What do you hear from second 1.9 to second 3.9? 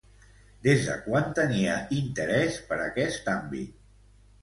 interès per aquest àmbit?